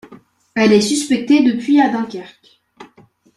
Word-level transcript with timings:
Elle 0.55 0.73
est 0.73 0.81
suspectée 0.81 1.43
depuis 1.43 1.79
à 1.79 1.89
Dunkerque. 1.91 2.59